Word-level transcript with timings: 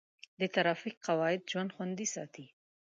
د 0.39 0.41
ټرافیک 0.53 0.95
قواعد 1.07 1.39
د 1.43 1.49
ژوند 1.51 1.73
خوندي 1.75 2.07
ساتي. 2.15 2.45